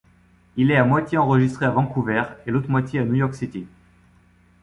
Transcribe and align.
Il 0.55 0.71
est 0.71 0.77
à 0.77 0.83
moitié 0.83 1.19
enregistré 1.19 1.63
à 1.67 1.69
Vancouver 1.69 2.23
et 2.47 2.49
l'autre 2.49 2.71
moitié 2.71 3.01
à 3.01 3.05
New 3.05 3.13
York 3.13 3.35
City. 3.35 3.67